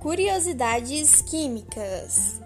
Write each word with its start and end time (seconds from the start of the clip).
Curiosidades 0.00 1.20
Químicas 1.20 2.40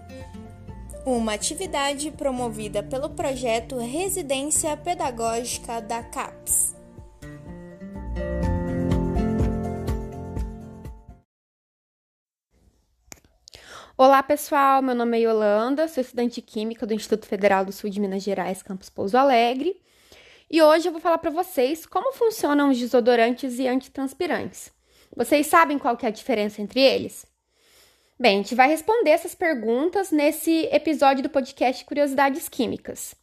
uma 1.05 1.35
atividade 1.35 2.11
promovida 2.11 2.83
pelo 2.83 3.11
projeto 3.11 3.77
Residência 3.77 4.75
Pedagógica 4.75 5.79
da 5.79 6.03
CAPES. 6.03 6.75
Olá 13.97 14.21
pessoal, 14.21 14.81
meu 14.81 14.93
nome 14.93 15.17
é 15.17 15.21
Yolanda, 15.21 15.87
sou 15.87 16.01
estudante 16.01 16.35
de 16.35 16.41
Química 16.41 16.85
do 16.85 16.93
Instituto 16.93 17.25
Federal 17.25 17.63
do 17.63 17.71
Sul 17.71 17.89
de 17.89 18.01
Minas 18.01 18.21
Gerais, 18.21 18.61
campus 18.61 18.89
Pouso 18.89 19.17
Alegre, 19.17 19.81
e 20.51 20.61
hoje 20.61 20.89
eu 20.89 20.91
vou 20.91 20.99
falar 20.99 21.19
para 21.19 21.31
vocês 21.31 21.85
como 21.85 22.11
funcionam 22.11 22.69
os 22.69 22.77
desodorantes 22.77 23.59
e 23.59 23.65
antitranspirantes. 23.65 24.73
Vocês 25.15 25.47
sabem 25.47 25.79
qual 25.79 25.97
é 26.01 26.07
a 26.07 26.11
diferença 26.11 26.61
entre 26.61 26.81
eles? 26.81 27.33
Bem, 28.17 28.35
a 28.35 28.41
gente 28.41 28.55
vai 28.55 28.69
responder 28.69 29.09
essas 29.09 29.35
perguntas 29.35 30.09
nesse 30.09 30.69
episódio 30.71 31.21
do 31.21 31.29
podcast 31.29 31.83
Curiosidades 31.83 32.47
Químicas. 32.47 33.13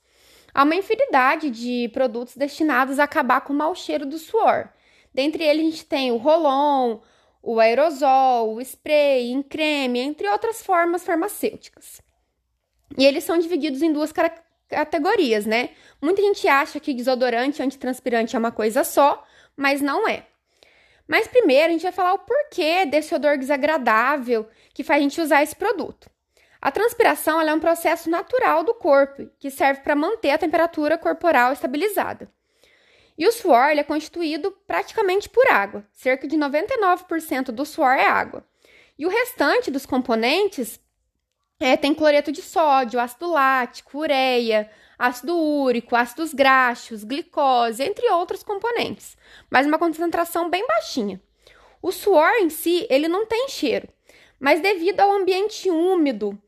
Há 0.52 0.64
uma 0.64 0.74
infinidade 0.74 1.48
de 1.48 1.88
produtos 1.94 2.36
destinados 2.36 2.98
a 2.98 3.04
acabar 3.04 3.40
com 3.40 3.54
o 3.54 3.56
mau 3.56 3.74
cheiro 3.74 4.04
do 4.04 4.18
suor. 4.18 4.68
Dentre 5.14 5.44
eles, 5.44 5.62
a 5.62 5.70
gente 5.70 5.86
tem 5.86 6.12
o 6.12 6.18
rolon, 6.18 6.98
o 7.42 7.58
aerosol, 7.58 8.54
o 8.54 8.60
spray, 8.60 9.30
em 9.30 9.42
creme, 9.42 9.98
entre 9.98 10.28
outras 10.28 10.62
formas 10.62 11.02
farmacêuticas. 11.04 12.02
E 12.98 13.06
eles 13.06 13.24
são 13.24 13.38
divididos 13.38 13.80
em 13.80 13.94
duas 13.94 14.12
categorias, 14.68 15.46
né? 15.46 15.70
Muita 16.02 16.20
gente 16.20 16.46
acha 16.46 16.78
que 16.78 16.92
desodorante 16.92 17.62
e 17.62 17.64
antitranspirante 17.64 18.36
é 18.36 18.38
uma 18.38 18.52
coisa 18.52 18.84
só, 18.84 19.24
mas 19.56 19.80
não 19.80 20.06
é. 20.06 20.26
Mas 21.12 21.28
primeiro 21.28 21.66
a 21.66 21.72
gente 21.72 21.82
vai 21.82 21.92
falar 21.92 22.14
o 22.14 22.20
porquê 22.20 22.86
desse 22.86 23.14
odor 23.14 23.36
desagradável 23.36 24.48
que 24.72 24.82
faz 24.82 24.98
a 24.98 25.02
gente 25.02 25.20
usar 25.20 25.42
esse 25.42 25.54
produto. 25.54 26.08
A 26.58 26.70
transpiração 26.70 27.38
é 27.38 27.52
um 27.52 27.60
processo 27.60 28.08
natural 28.08 28.64
do 28.64 28.72
corpo 28.72 29.28
que 29.38 29.50
serve 29.50 29.82
para 29.82 29.94
manter 29.94 30.30
a 30.30 30.38
temperatura 30.38 30.96
corporal 30.96 31.52
estabilizada. 31.52 32.32
E 33.18 33.26
o 33.26 33.30
suor 33.30 33.76
é 33.76 33.84
constituído 33.84 34.52
praticamente 34.66 35.28
por 35.28 35.46
água, 35.48 35.86
cerca 35.92 36.26
de 36.26 36.34
99% 36.34 37.50
do 37.50 37.66
suor 37.66 37.92
é 37.92 38.06
água. 38.06 38.42
E 38.98 39.04
o 39.04 39.10
restante 39.10 39.70
dos 39.70 39.84
componentes 39.84 40.80
é, 41.62 41.76
tem 41.76 41.94
cloreto 41.94 42.32
de 42.32 42.42
sódio, 42.42 43.00
ácido 43.00 43.30
lático, 43.30 43.98
ureia, 43.98 44.70
ácido 44.98 45.36
úrico, 45.36 45.96
ácidos 45.96 46.34
graxos, 46.34 47.04
glicose, 47.04 47.82
entre 47.82 48.08
outros 48.10 48.42
componentes, 48.42 49.16
mas 49.50 49.66
uma 49.66 49.78
concentração 49.78 50.50
bem 50.50 50.66
baixinha. 50.66 51.20
O 51.80 51.90
suor 51.90 52.32
em 52.40 52.50
si, 52.50 52.86
ele 52.90 53.08
não 53.08 53.26
tem 53.26 53.48
cheiro, 53.48 53.88
mas 54.38 54.60
devido 54.60 55.00
ao 55.00 55.12
ambiente 55.12 55.70
úmido 55.70 56.38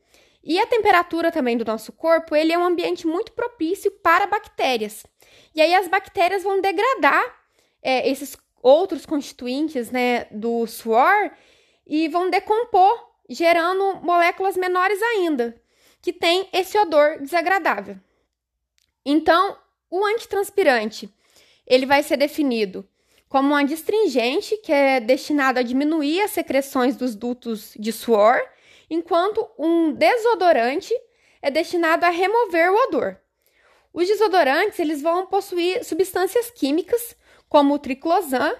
e 0.43 0.59
a 0.59 0.67
temperatura 0.67 1.31
também 1.31 1.57
do 1.57 1.65
nosso 1.65 1.91
corpo, 1.91 2.35
ele 2.35 2.53
é 2.53 2.57
um 2.57 2.63
ambiente 2.63 3.07
muito 3.07 3.31
propício 3.31 3.89
para 3.91 4.27
bactérias. 4.27 5.03
E 5.55 5.61
aí 5.61 5.73
as 5.73 5.87
bactérias 5.87 6.43
vão 6.43 6.61
degradar 6.61 7.23
é, 7.81 8.07
esses 8.07 8.37
outros 8.61 9.05
constituintes 9.05 9.89
né, 9.91 10.25
do 10.25 10.67
suor 10.67 11.31
e 11.85 12.07
vão 12.07 12.29
decompor, 12.29 13.14
gerando 13.29 14.01
moléculas 14.01 14.55
menores 14.55 15.01
ainda, 15.01 15.55
que 16.01 16.13
tem 16.13 16.47
esse 16.53 16.77
odor 16.77 17.19
desagradável. 17.19 17.97
Então, 19.05 19.57
o 19.89 20.05
antitranspirante, 20.05 21.09
ele 21.65 21.85
vai 21.85 22.03
ser 22.03 22.17
definido 22.17 22.87
como 23.27 23.53
um 23.53 23.55
adstringente, 23.55 24.55
que 24.57 24.71
é 24.71 24.99
destinado 24.99 25.59
a 25.59 25.63
diminuir 25.63 26.21
as 26.21 26.31
secreções 26.31 26.95
dos 26.95 27.15
dutos 27.15 27.73
de 27.77 27.91
suor, 27.91 28.39
enquanto 28.89 29.49
um 29.57 29.91
desodorante 29.91 30.93
é 31.41 31.51
destinado 31.51 32.05
a 32.05 32.09
remover 32.09 32.71
o 32.71 32.87
odor. 32.87 33.19
Os 33.93 34.07
desodorantes, 34.07 34.79
eles 34.79 35.01
vão 35.01 35.25
possuir 35.25 35.83
substâncias 35.83 36.49
químicas, 36.51 37.15
como 37.49 37.73
o 37.73 37.79
triclosan, 37.79 38.53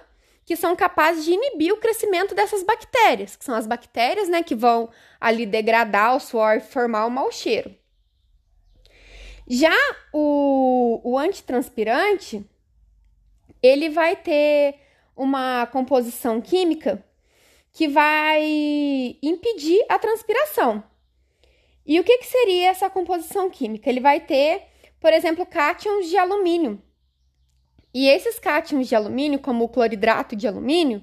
que 0.46 0.54
são 0.54 0.76
capazes 0.76 1.24
de 1.24 1.32
inibir 1.32 1.74
o 1.74 1.78
crescimento 1.78 2.32
dessas 2.32 2.62
bactérias, 2.62 3.34
que 3.34 3.44
são 3.44 3.56
as 3.56 3.66
bactérias, 3.66 4.28
né, 4.28 4.44
que 4.44 4.54
vão 4.54 4.88
ali 5.20 5.44
degradar 5.44 6.14
o 6.14 6.20
suor 6.20 6.58
e 6.58 6.60
formar 6.60 7.04
o 7.04 7.10
mau 7.10 7.32
cheiro. 7.32 7.74
Já 9.48 9.74
o, 10.12 11.00
o 11.02 11.18
antitranspirante, 11.18 12.48
ele 13.60 13.88
vai 13.88 14.14
ter 14.14 14.76
uma 15.16 15.66
composição 15.66 16.40
química 16.40 17.04
que 17.72 17.88
vai 17.88 18.42
impedir 19.20 19.84
a 19.88 19.98
transpiração. 19.98 20.82
E 21.84 21.98
o 21.98 22.04
que, 22.04 22.18
que 22.18 22.26
seria 22.26 22.68
essa 22.68 22.88
composição 22.88 23.50
química? 23.50 23.90
Ele 23.90 24.00
vai 24.00 24.20
ter, 24.20 24.62
por 25.00 25.12
exemplo, 25.12 25.44
cátions 25.44 26.08
de 26.08 26.16
alumínio. 26.16 26.80
E 27.98 28.10
esses 28.10 28.38
cátions 28.38 28.88
de 28.88 28.94
alumínio, 28.94 29.38
como 29.38 29.64
o 29.64 29.70
cloridrato 29.70 30.36
de 30.36 30.46
alumínio, 30.46 31.02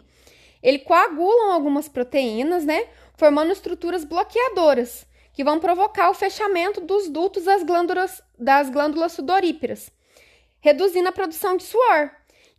ele 0.61 0.77
coagulam 0.77 1.51
algumas 1.51 1.89
proteínas, 1.89 2.65
né, 2.65 2.85
formando 3.15 3.51
estruturas 3.51 4.03
bloqueadoras 4.03 5.03
que 5.33 5.43
vão 5.43 5.57
provocar 5.57 6.11
o 6.11 6.13
fechamento 6.13 6.79
dos 6.79 7.09
dutos 7.09 7.45
das 7.45 7.63
glândulas, 7.63 8.21
das 8.37 8.69
glândulas 8.69 9.17
reduzindo 10.59 11.09
a 11.09 11.11
produção 11.11 11.57
de 11.57 11.63
suor. 11.63 12.11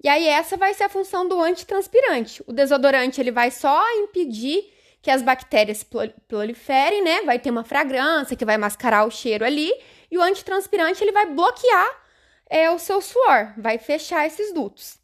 E 0.02 0.08
aí 0.08 0.26
essa 0.26 0.56
vai 0.56 0.74
ser 0.74 0.82
a 0.82 0.88
função 0.88 1.28
do 1.28 1.40
antitranspirante. 1.40 2.42
O 2.44 2.52
desodorante 2.52 3.20
ele 3.20 3.30
vai 3.30 3.52
só 3.52 3.80
impedir 3.98 4.64
que 5.00 5.12
as 5.12 5.22
bactérias 5.22 5.86
proliferem, 6.26 7.04
né? 7.04 7.22
Vai 7.22 7.38
ter 7.38 7.52
uma 7.52 7.62
fragrância 7.62 8.36
que 8.36 8.44
vai 8.44 8.58
mascarar 8.58 9.06
o 9.06 9.12
cheiro 9.12 9.44
ali, 9.44 9.72
e 10.10 10.18
o 10.18 10.22
antitranspirante 10.22 11.04
ele 11.04 11.12
vai 11.12 11.26
bloquear 11.26 12.03
é, 12.48 12.70
o 12.70 12.78
seu 12.78 13.00
suor, 13.00 13.52
vai 13.56 13.78
fechar 13.78 14.26
esses 14.26 14.52
dutos. 14.52 14.98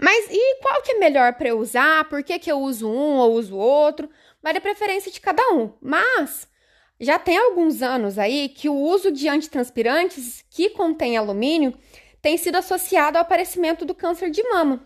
Mas 0.00 0.28
e 0.30 0.60
qual 0.62 0.82
que 0.82 0.92
é 0.92 0.98
melhor 0.98 1.34
para 1.34 1.48
eu 1.48 1.58
usar? 1.58 2.08
Por 2.08 2.22
que, 2.22 2.38
que 2.38 2.50
eu 2.50 2.58
uso 2.60 2.88
um 2.88 3.16
ou 3.16 3.34
uso 3.34 3.56
outro? 3.56 4.08
vai 4.42 4.52
da 4.52 4.60
preferência 4.60 5.10
de 5.10 5.20
cada 5.20 5.42
um. 5.52 5.72
Mas 5.80 6.48
já 6.98 7.18
tem 7.18 7.36
alguns 7.36 7.82
anos 7.82 8.18
aí 8.18 8.48
que 8.48 8.68
o 8.68 8.74
uso 8.74 9.10
de 9.10 9.28
antitranspirantes 9.28 10.44
que 10.50 10.70
contém 10.70 11.16
alumínio 11.16 11.74
tem 12.20 12.36
sido 12.36 12.56
associado 12.56 13.16
ao 13.16 13.22
aparecimento 13.22 13.84
do 13.84 13.94
câncer 13.94 14.30
de 14.30 14.42
mama. 14.42 14.84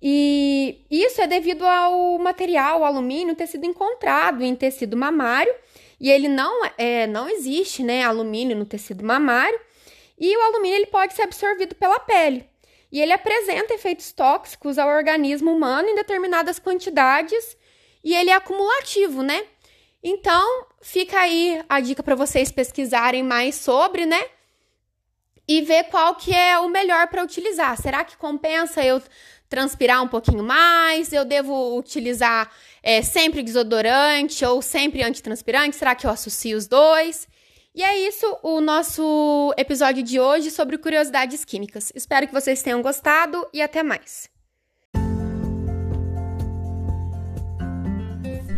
E 0.00 0.84
isso 0.90 1.20
é 1.20 1.26
devido 1.26 1.66
ao 1.66 2.18
material, 2.18 2.80
o 2.80 2.84
alumínio, 2.84 3.34
ter 3.34 3.48
sido 3.48 3.66
encontrado 3.66 4.44
em 4.44 4.54
tecido 4.54 4.96
mamário, 4.96 5.52
e 6.00 6.08
ele 6.08 6.28
não, 6.28 6.64
é, 6.78 7.06
não 7.08 7.28
existe 7.28 7.82
né, 7.82 8.04
alumínio 8.04 8.56
no 8.56 8.64
tecido 8.64 9.04
mamário, 9.04 9.58
e 10.18 10.36
o 10.36 10.42
alumínio 10.42 10.76
ele 10.76 10.86
pode 10.86 11.14
ser 11.14 11.22
absorvido 11.22 11.74
pela 11.74 12.00
pele. 12.00 12.48
E 12.90 13.00
ele 13.00 13.12
apresenta 13.12 13.74
efeitos 13.74 14.12
tóxicos 14.12 14.78
ao 14.78 14.88
organismo 14.88 15.52
humano 15.52 15.88
em 15.88 15.94
determinadas 15.94 16.58
quantidades 16.58 17.56
e 18.02 18.14
ele 18.14 18.30
é 18.30 18.34
acumulativo, 18.34 19.22
né? 19.22 19.44
Então, 20.02 20.66
fica 20.80 21.18
aí 21.18 21.62
a 21.68 21.80
dica 21.80 22.02
para 22.02 22.14
vocês 22.14 22.50
pesquisarem 22.50 23.22
mais 23.22 23.56
sobre, 23.56 24.06
né? 24.06 24.20
E 25.46 25.60
ver 25.62 25.84
qual 25.84 26.14
que 26.14 26.34
é 26.34 26.58
o 26.58 26.68
melhor 26.68 27.08
para 27.08 27.22
utilizar. 27.22 27.76
Será 27.80 28.04
que 28.04 28.16
compensa 28.16 28.84
eu 28.84 29.02
transpirar 29.48 30.02
um 30.02 30.08
pouquinho 30.08 30.44
mais? 30.44 31.12
Eu 31.12 31.24
devo 31.24 31.76
utilizar 31.76 32.50
é, 32.82 33.02
sempre 33.02 33.42
desodorante 33.42 34.44
ou 34.44 34.62
sempre 34.62 35.02
antitranspirante? 35.02 35.76
Será 35.76 35.94
que 35.94 36.06
eu 36.06 36.10
associo 36.10 36.56
os 36.56 36.66
dois? 36.66 37.26
E 37.78 37.82
é 37.84 37.96
isso 37.96 38.26
o 38.42 38.60
nosso 38.60 39.54
episódio 39.56 40.02
de 40.02 40.18
hoje 40.18 40.50
sobre 40.50 40.76
curiosidades 40.76 41.44
químicas. 41.44 41.92
Espero 41.94 42.26
que 42.26 42.32
vocês 42.32 42.60
tenham 42.60 42.82
gostado 42.82 43.46
e 43.52 43.62
até 43.62 43.84
mais. 43.84 44.28